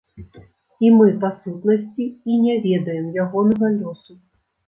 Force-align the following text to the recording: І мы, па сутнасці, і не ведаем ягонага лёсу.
І 0.87 0.89
мы, 0.95 1.09
па 1.23 1.29
сутнасці, 1.41 2.07
і 2.35 2.39
не 2.45 2.55
ведаем 2.65 3.11
ягонага 3.25 3.65
лёсу. 3.79 4.13